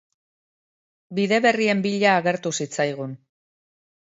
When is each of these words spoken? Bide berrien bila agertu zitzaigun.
Bide 1.19 1.39
berrien 1.47 1.85
bila 1.85 2.15
agertu 2.23 2.53
zitzaigun. 2.61 3.17